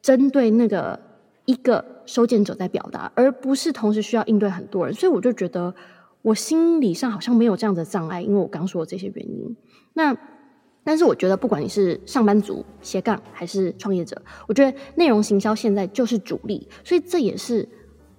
[0.01, 0.99] 针对那个。
[1.47, 5.73] 一个收件者在表达，而不是同时需要应对很多人，所以我就觉得
[6.21, 9.55] 我心理上好像没有这样的障碍，因为我刚说的这些原因。
[9.93, 10.15] 那
[10.83, 17.67] 但是我觉得，不管你是上班族、斜杠还是创业者，我觉得内容行销现在就是主力，所以这也是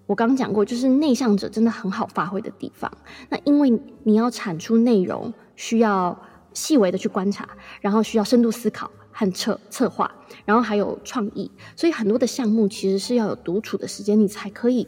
[0.06, 2.90] 我刚讲过，就是内向者真的很好发挥的地方。
[3.28, 6.20] 那因为你要产出内容，需要
[6.52, 7.48] 细微的去观察，
[7.80, 8.90] 然后需要深度思考。
[9.18, 14.86] 和策策划，然后还有创意，所以很多的项目其实是要有独处的时间，你才可以，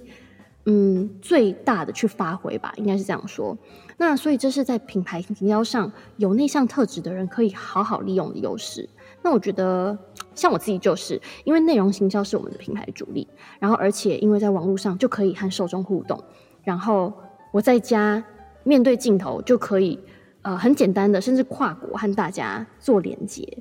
[0.66, 3.56] 嗯，最大的去发挥吧，应该是这样说。
[3.96, 8.86] 那所以这是在品牌营销上有内向特质的人可以好好利用的优势。
[9.22, 9.98] 那我觉得，
[10.34, 13.26] 像我自己就是因为内容行销是我们的品牌主力，
[13.58, 16.22] 然后而且因为在网络上就可以和受众互动，
[16.62, 17.12] 然后
[17.50, 18.22] 我在家
[18.62, 19.98] 面对镜头就可以，
[20.42, 23.58] 呃，很简单的，甚至跨国和大家做连接。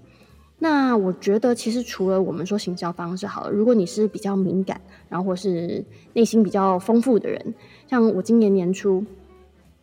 [0.59, 7.53] 那我觉得，其实除了我们说行销方式好了，如果你是比较敏感，然后或是内心比较丰富的人，
[7.87, 9.05] 像我今年年初，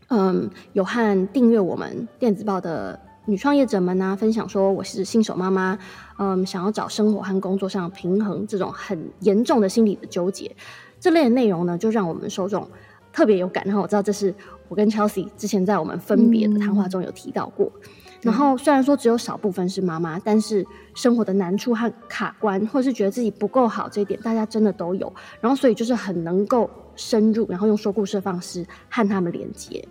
[0.08, 5.78] 嗯，有和订阅我们电子报的女创业者们呢、啊，分享说我是新手妈妈，
[6.18, 10.56] 嗯，想要找生活和工作上平衡这种很严重的心理的纠结，
[10.98, 12.68] 这类的内容呢，就让我们受众
[13.12, 13.62] 特别有感。
[13.64, 14.34] 然后我知道这是
[14.66, 17.70] 我跟 Chelsea 之前在我们分别的谈话中有提到过。
[17.76, 17.90] 嗯
[18.24, 25.12] 然后虽然说只有少部分是妈妈，但是生活的难处和卡关，或是觉得自己不够好这一点，大家真的都有。
[25.40, 29.86] 然后所以就是很能够深入，然后用说故事的方式和他们连接。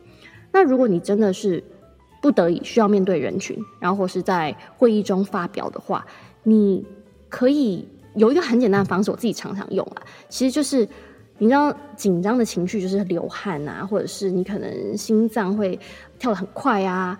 [0.52, 1.64] 那如果你真的是
[2.22, 6.06] 不得已需要面对人群，然后或是在会议中发表的话，
[6.42, 6.84] 你
[7.30, 10.88] 可以有一个很简单的方式，我自己常常用啊，其实就是
[11.38, 15.80] 你知道紧张的情绪就是流汗啊，或者是你可能心脏会
[16.18, 17.20] 跳得很快啊。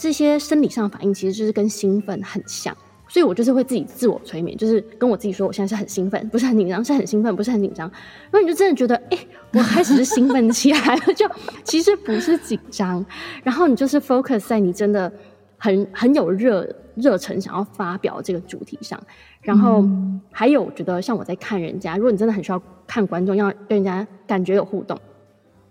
[0.00, 2.74] 这些生理上的反应其实就是跟兴奋很像，
[3.06, 7.86] 所以我就是会自己自我催眠，就是跟我自己说，我现在是很兴奋，不是很紧张，是很兴奋，不是很紧张。
[8.30, 9.18] 然后你就真的觉得，哎，
[9.52, 11.28] 我开始是兴奋起来了，就
[11.64, 13.04] 其实不是紧张。
[13.42, 15.12] 然后你就是 focus 在你真的
[15.58, 18.98] 很很有热热忱想要发表这个主题上。
[19.42, 19.84] 然后
[20.32, 24.98] 还有，我觉得像我在看人家，如果你真的很需要看观众，要跟人家感觉有互动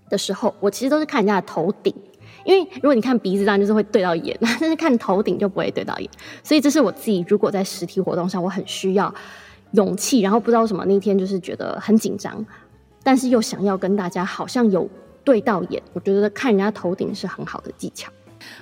[0.08, 1.92] 的时候，我其实都是看人家的头顶。
[2.46, 6.10] 因为如果你看鼻子，当然就是会对到眼， 但是看头顶就不会对到眼。
[6.44, 9.14] 所以这是我自己，如果在实体活动上，我很需要
[9.72, 12.46] 勇气，然后不知道什么那天就是觉得很紧张，
[13.04, 14.90] 但是又想要跟大家好像有
[15.24, 15.82] 对到眼。
[15.94, 18.12] 我觉得看人家头顶是很好的技巧。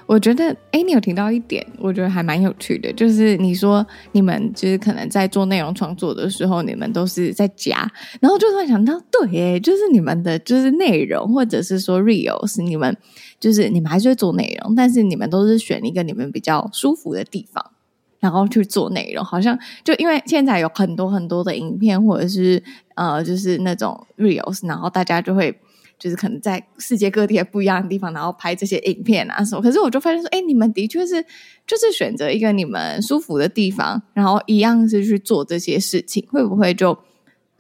[0.08, 7.88] 我觉得，哎，你有提到一点，我觉得还蛮有趣的，就是你说你们就是可能在做内容创作的时候，你们都是在家，
[8.20, 12.98] 然后就突然想到，对，哎，就是你们的就是内容，或者是说 reels，你们
[13.40, 17.72] 就是你们还是会做内容，但是你们都是选一个你们比较舒服的地方，
[18.20, 22.64] 然后去做内容，好像就因为现在有很多很多的影片，或者是
[22.96, 25.58] 呃，就是那种 reels，然后大家就会。
[26.00, 29.62] 就是可能在世界各地不一样的地方，然后拍这些影片啊什么。
[29.64, 31.26] 可是我就发现说，哎，你们的确是
[31.66, 36.96] 就是选择一个你们舒服的地方，然后一样是去做这些事情，会不会就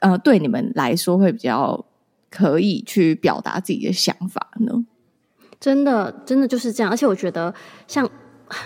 [0.02, 1.84] 呃对你们来说会比较
[2.30, 4.86] 可以去表达自己的想法呢？
[5.60, 6.92] 真的，真的就是这样。
[6.92, 7.54] 而且我觉得，
[7.88, 8.10] 像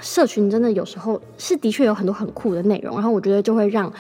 [0.02, 3.92] 社群真的有时候是的确有很多很酷的内容，然后我觉得就会让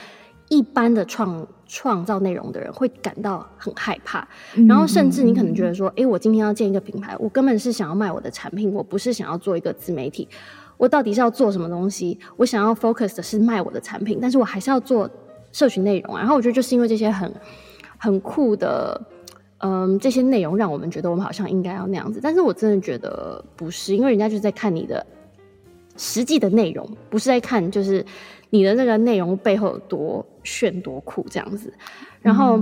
[0.49, 1.47] 一般的创。
[1.73, 4.27] 创造内容的人会感到很害怕，
[4.67, 10.27] 然后甚至你可能觉得说，诶，我今天要建一个品牌，我根本是想要卖我的产品，我不是想要做一个自媒体，
[10.75, 12.19] 我到底是要做什么东西？
[12.35, 15.09] 我想要 focus 的是卖我的产品，但是我还是要做
[15.53, 16.17] 社群内容。
[16.17, 17.33] 然后我觉得就是因为这些很
[17.97, 19.01] 很酷的，
[19.61, 25.05] 嗯，这些内容让我们觉得我们好像应该要那样子，但是我真的觉得不是，因为人家就是在看你的
[25.97, 28.05] 实际的内容，不是在看就是。
[28.53, 31.73] 你的那个内容背后有多炫多酷这样子，
[32.21, 32.61] 然后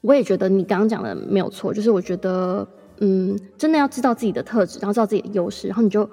[0.00, 2.64] 我也觉得你刚刚讲的没有错，就是我觉得，
[3.00, 6.08] 嗯，真的要知道自己的特质，然后知道自己的优势，然后你就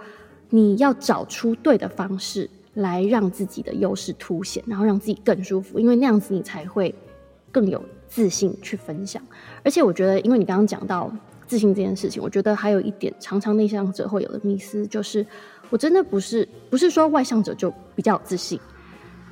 [0.50, 6.96] 你要找出对的方式来让自己的优势凸显，然后让自己更舒服，因为那样子你才会
[7.52, 7.80] 更有
[8.10, 9.22] 自信去分享。
[9.64, 11.10] 而且我觉得，因为你刚刚讲到
[11.48, 15.26] 自信这件事情，我觉得还有一点常常内向者会有的迷思，就是
[15.70, 18.60] 我真的不是不是说外向者就比较自信，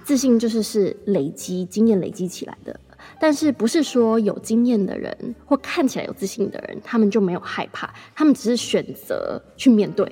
[0.06, 2.80] 自信就是是累积经验累积起来的。
[3.20, 10.06] 但是不是说有经验的人或看起来有自信的人，他们就没有害怕，他们只是选择去面对。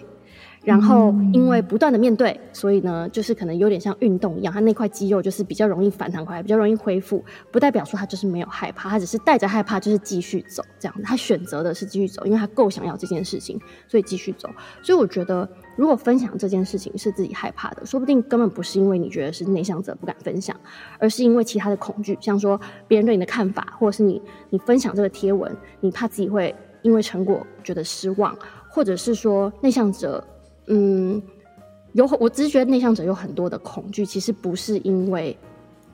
[0.66, 7.24] 然后，因为不断的面对，所以呢，就是可能有点像运动一样，他那块肌肉就是比较容易反弹回来，比较容易恢复。
[7.52, 11.04] 不代表说他就是没有害怕，他只是带着害怕，就是继续走这样子。
[11.04, 14.50] 他选择的是继续走，因为他够想要这件事情，所以继续走。
[14.82, 20.60] 所以我觉得，如果分享这件事情是自己害怕的，说不定根本不是因为你觉得是内向者不敢分享，
[20.98, 28.36] 而是因为其他的恐惧，像说别人对你的看法，或者是你你分享这个贴文，你怕自己会因为成果觉得失望，
[28.72, 30.26] 或者是说内向者。
[30.68, 31.22] 嗯，
[31.94, 35.38] 有我只是觉得内向者有很多的恐惧，其实不是因为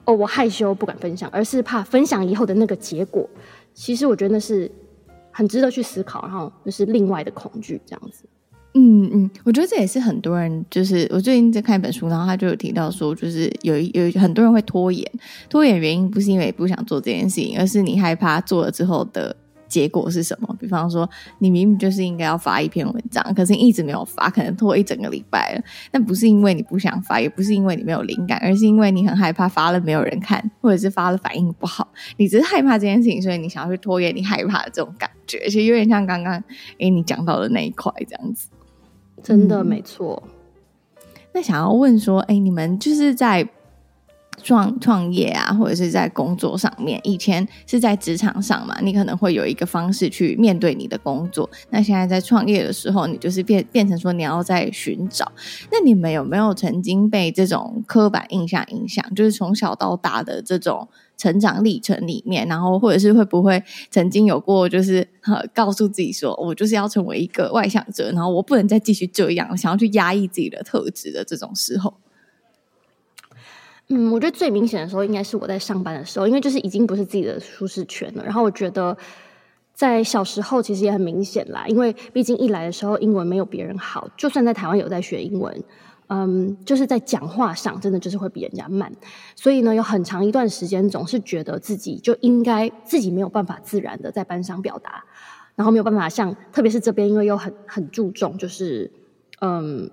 [0.04, 3.28] 哦我害羞不敢分享，而是怕分享以后的那个结果。
[3.74, 4.70] 其实我觉得那是
[5.30, 8.24] 很值得去思考，然后那是另外的恐惧这样子。
[8.74, 15.06] 嗯嗯，我觉得这也是很多人，就是我最近在看一本书，然后他就有提到说，就是有有很多人会拖延，
[15.50, 19.36] 拖延原因不是因为不想做这件事情，而是你害怕做了之后的。
[19.72, 20.54] 结果是什么？
[20.60, 21.08] 比方说，
[21.38, 25.64] 你明明就是应该要发一篇文章，可是你一直没有发，可能拖一整个礼拜了。
[25.90, 31.88] 但不是因为你不想发，也不是因为你没有灵感，而是因为你很害怕发了没有人看，或者是发了反应不好。
[32.18, 36.34] 你只是害怕这件事情，所以你想要去拖延你害怕的这种感觉，而且有点像刚刚
[36.76, 38.50] 诶你讲到的那一块这样子。
[39.22, 40.22] 真的没错。
[40.26, 40.32] 嗯。
[41.32, 43.48] 那想要问说，诶你们就是在。
[44.42, 51.48] 创创业啊，或者是在工作上面，以前是在职场上嘛，你可能会有一个方式去面对你的工作。
[51.70, 55.30] 那现在在创业的时候，你就是变变成说你要在寻找。
[55.70, 59.04] 那你们有没有曾经被这种刻板印象影响？
[59.14, 65.06] 就是从小到大的这种成长历程里面，然后或者是会不会曾经有过，就是
[65.54, 71.94] 告诉自己说，我就是要成为一个外向者，然后我不能再继续这样，想要去压抑自己的特质的这种时候？
[73.94, 78.24] 嗯，我觉得最明显的时候应该是我在上班的时候，因为就是已经不是自己的舒适圈了。
[78.24, 78.96] 然后我觉得
[79.74, 85.62] 在小时候其实也很明显啦，因为毕竟一来的时候英文没有别人好，就算在台湾有在学英文，
[86.06, 88.90] 嗯，就是在讲话上真的就是会比人家慢。
[89.36, 95.04] 所以呢，有很长一段时间总是觉得自己就应该自己没有办法自然的在班上表达，
[95.54, 98.90] 然后没有办法像，特别是这边因为又很很注重就是
[99.42, 99.90] 嗯。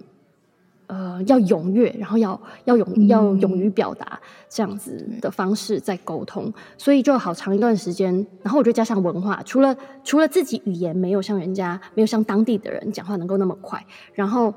[0.89, 4.19] 呃，要踊跃，然后要要勇要勇于表达
[4.49, 8.25] 这样子的方式在沟通，嗯，所以就好长一段时间。
[8.41, 14.51] 然后我就加上文化，除了除了自己语言没有像人家没有像当地的人讲话能够那么快，然后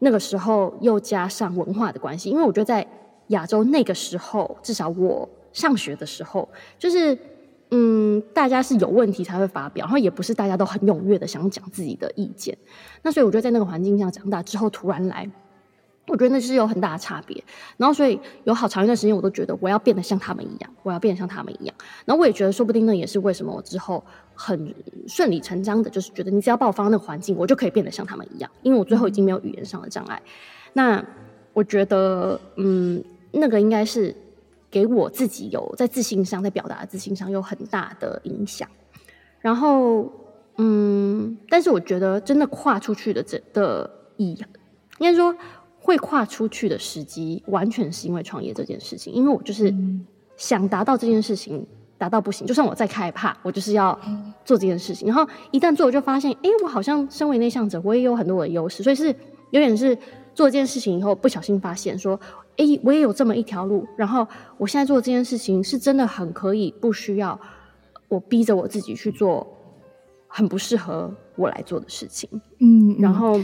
[0.00, 2.86] 那个时候又加上文化的关系，因为我觉得在
[3.28, 6.46] 亚洲那个时候，至少我上学的时候，
[6.78, 7.16] 就是
[7.70, 12.54] 嗯，大家是有问题才会发表，然后也不是大家都很踊跃的想讲自己的意见。
[13.02, 15.26] 那所以我觉得在那个环境下长大之后，突然来。
[16.08, 17.44] 我觉得那是有很大的差别，
[17.76, 21.74] 然后所以有好长一段时间，我都觉得我要变得像他们一样，我要变得像他们一样。
[22.06, 24.02] 然后我也觉得，说不定那也是为什么我之后
[24.34, 24.74] 很
[25.06, 30.20] 顺理成章的，就是觉得你只要把我放到那个环境，我就可以变得像他们一样，因为我最后已经没有语言上的障碍。
[30.72, 31.04] 那
[31.52, 34.16] 我觉得，嗯，那个应该是
[34.70, 38.66] 给我自己有在自信上，在表达自信上有很大的影响。
[39.40, 40.10] 然后，
[40.56, 44.44] 嗯，但是我觉得真的跨出去的这的意义，
[44.98, 45.36] 应该说。
[45.88, 49.10] 会跨出去的时机，完全是因为创业这件事情。
[49.10, 49.74] 因为我就是
[50.36, 51.66] 想达到这件事情，
[51.96, 53.98] 达到不行，就算我再害怕，我就是要
[54.44, 55.08] 做这件事情。
[55.08, 58.82] 然后一旦做，我就发现，哎，我好像身为内向者，我也有很多的优势。
[58.82, 59.06] 所以是
[59.50, 59.96] 有点是
[60.34, 62.20] 做这件事情以后，不小心发现说，
[62.58, 63.86] 哎，我也有这么一条路。
[63.96, 64.28] 然后
[64.58, 67.40] 我现在做这件事情，是真的很可以，不需要
[68.08, 69.46] 我逼着我自己去做
[70.26, 72.28] 很不适合我来做的事情。
[72.60, 73.40] 嗯，然后。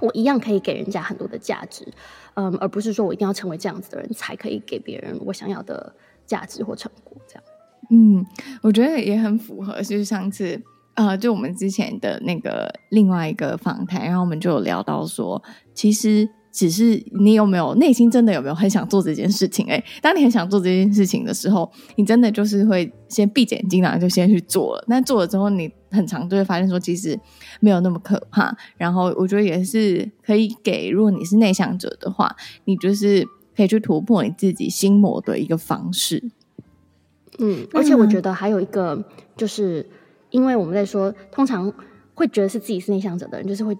[0.00, 1.86] 我一样可以给人家很多的价值，
[2.34, 5.94] 嗯，而不是说我一定要成为这样子的人才可以给别人我想要的
[6.26, 7.16] 价值或成果。
[7.26, 7.44] 这样，
[7.90, 8.24] 嗯，
[8.62, 9.82] 我觉得也很符合。
[9.82, 10.62] 就是上次，
[10.94, 15.42] 呃，就我们之前的那个另外一个访谈，然后我们就有聊到说，
[15.74, 16.28] 其实。
[16.58, 19.64] 只是你有没有内心真的有没有很想做这件事情？
[19.68, 24.84] 诶，当你很想做这件事情的时候，你真的就是会先闭着眼睛，然后就先去做了。
[24.88, 27.16] 但做了之后，你很长就会发现说，其实
[27.60, 28.52] 没有那么可怕。
[28.76, 32.34] 然后我觉得也是可以给，如果你是内向者的话，
[32.64, 33.24] 你就是
[33.56, 36.24] 可以去突破你自己心魔的一个方式。
[37.38, 39.04] 嗯，而且我觉得还有一个，
[39.36, 39.88] 就是
[40.30, 41.72] 因为我们在说，通常
[42.14, 43.78] 会觉得是自己是内向者的人，就是会。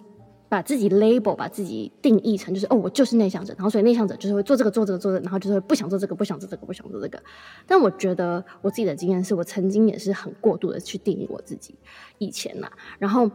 [0.48, 7.22] 把自己 label，把自己定义成就是哦，我就是内向者，然后所以内向者就是会做这个做这个做这个，然后就是会不想做这个不想做这个不想做这个。
[7.66, 11.74] 但我觉得我自己的经验是我曾经也是很过度的去定义我自己，
[12.18, 12.68] 以前呐，
[12.98, 13.30] 然后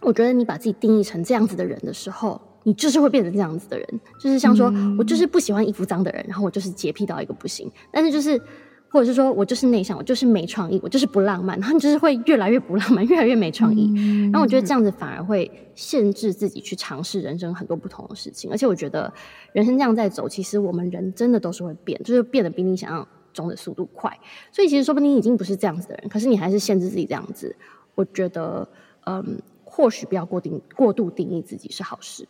[0.00, 8.40] 我觉得你把自己定义成这样子的人的时候，你就是会变成这样子的人，就是像说我就是不喜欢衣服脏的人，然后我就是洁癖到一个不行，但是就是。
[8.88, 13.92] 或者是说我就是内向，我就是没创意，我就是不浪漫，然后你就是会越来越不浪漫， 越来越没创意。
[14.30, 18.50] 然后我觉得这样子反而会限制自己去尝试人生很多不同的事情。
[18.50, 19.12] 而且我觉得
[19.52, 24.10] 人生这样在走，其实我们人真的都是会变，就是变得比你想象中的速度快。
[24.50, 27.54] 所以其实说不定你已经不是这样子的人，可是你还是限制自己这样子。
[27.96, 28.66] 我觉得，
[29.04, 32.26] 嗯，或许不要过定过度定义自己是好事。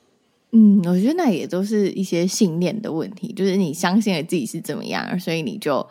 [0.52, 5.86] 嗯，我觉得那也都是一些信念的问题，就是你相信了自己是怎么样，所以你就。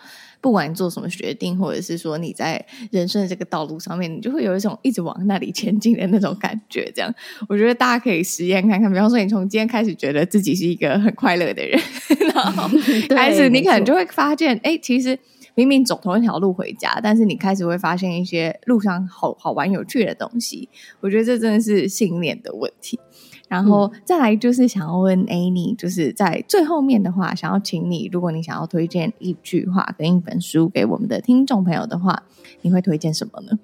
[0.46, 6.92] 不管你做什么决定，或者是说你在人生的这个道路上面，你就会有一种一直往那里前进的那种感觉。
[6.94, 7.12] 这样，
[7.50, 8.88] 我觉得大家可以实验看看。
[8.94, 11.82] 比方说，你从今天开始觉得自己是一个很快乐的人，
[12.32, 12.70] 然后
[13.10, 15.18] 开始你可能就会发现，哎，其实
[15.56, 20.70] 明明走同一条路回家，但是你开始会发现一些路上好好玩、有趣的东西。
[21.00, 23.00] 我觉得这真的是信念的问题。
[23.48, 32.24] 然后再来就是想要问 Annie，就是在最后面的话，想要请你，如果你想要推荐一句话跟一本书给我们的听众朋友的话，
[32.62, 33.60] 你会推荐什么呢？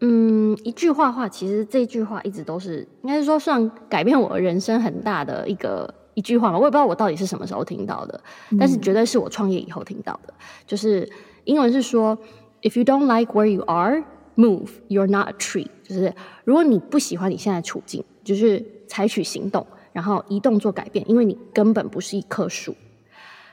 [0.00, 6.58] 嗯，一句话话，其实这句话一直都是，应该是说算改变我人生很大的一个一句话嘛。
[6.58, 8.18] 我也不知道我到底是什么时候听到的，
[8.58, 10.32] 但是绝对是我创业以后听到的。
[10.32, 11.06] 嗯、就是
[11.44, 12.16] 英文是说
[12.62, 14.02] ，If you don't like where you are,
[14.34, 14.68] move.
[14.88, 15.68] You're not a tree.
[15.82, 18.02] 就是如果你不喜欢你现在处境。
[18.26, 22.74] 就是采取行动，然后移动做改变，因为你根本不是一棵树。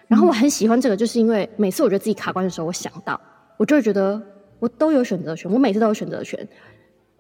[0.07, 3.19] 然后我很喜欢这个，就是因为每次我觉得自己卡关的时候，我想到，
[3.57, 4.21] 我就会觉得
[4.59, 6.47] 我都有选择权，我每次都有选择权。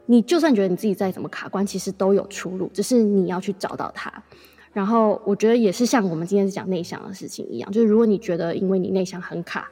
[0.05, 4.11] 你就算觉得你自己再怎么卡关，其实都有出路，只是你要去找到它。
[4.73, 9.69] 然后我觉得也是像我们今天讲内向的事情一样，就是如果你觉得因为你内向很卡，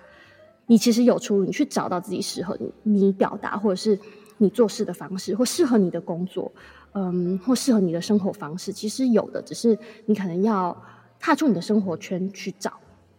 [0.68, 4.00] 你其实有出路，你去找到自己适合你你表达或者是
[4.38, 6.52] 你做事的方式，或适合你的工作。
[6.94, 10.76] 嗯，或适合你的生活方式，其实有的，只是你可能要
[11.20, 12.74] 踏出你的生活圈去找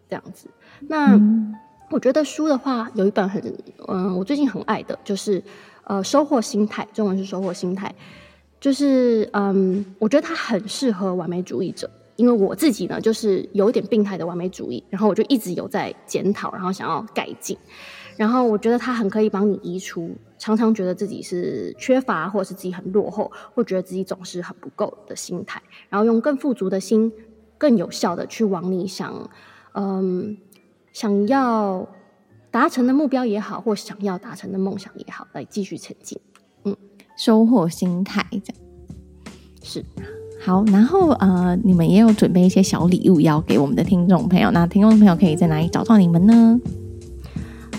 [0.08, 0.46] 这样子。
[0.80, 1.54] 那、嗯、
[1.90, 3.42] 我觉得书的话，有一本很
[3.88, 5.42] 嗯，我最近很爱的，就是
[5.84, 7.94] 呃，收获心态，中文是收获心态，
[8.60, 17.56] 就是嗯，我觉得它很适合完美主义者，因为我自己呢，就是有一点病态的完美主义，然后我就一直有在检讨，然后想要改进。
[18.16, 27.12] 然后我觉得它很可以帮你移除常常觉得自己是缺乏，或者是自己很落后，或觉得自己总是很不够的心态，然后用更富足的心，
[27.56, 29.30] 更有效的去往你想，
[29.74, 30.36] 嗯，
[30.92, 31.86] 想要
[32.50, 36.18] 达成的目标也好，或想要达成的梦想也好，来继续前进。
[36.64, 36.76] 嗯，
[37.16, 38.56] 收获心态这样
[39.62, 39.84] 是
[40.44, 40.64] 好。
[40.72, 46.58] 然后呃，你们也有准备一些小礼物要给我们的听众朋友，那听众朋友可以在哪里找到你们呢？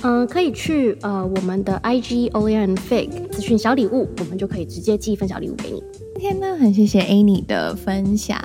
[0.03, 5.81] 嗯，可以去呃我们的 IG o l i a n Fig 咨询小礼物，我们就可以直接寄一份小礼物给你。
[6.15, 8.37] 今天呢，很谢谢 Annie 的分享，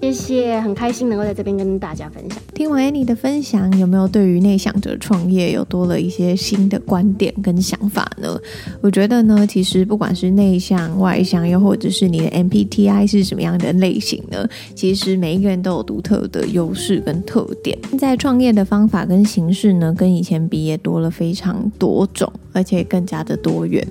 [0.00, 2.38] 谢谢，很开心能够在这边跟大家分享。
[2.54, 8.38] 听完 Annie 的分享，有没有对于内向者创业有多了一些新的观点跟想法呢？
[8.80, 17.78] 我觉得呢，其实不管是内向、外向，又或者是你的 MBTI 是什么样的类型呢，其实每一个人都有独特的优势跟特点。
[17.90, 23.86] 现在创业的方法跟形式呢，跟以前比也多了非常多种，而且更加的多元。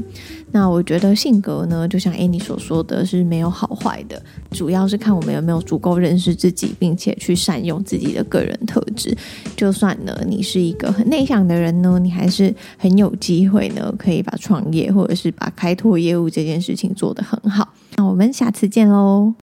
[0.52, 4.22] 那我觉得性格呢，就像 Annie 所说的是没有好坏的，
[4.52, 9.16] 主要是看我们有没有足够认识自己，并且去善用自己的个人特质。
[9.56, 17.74] 就算呢，你是一个很内向的人呢，你还是很有机会呢，可以把创业或者是把开拓业务这件事情做得很好。
[17.96, 19.34] 那我们下次见喽。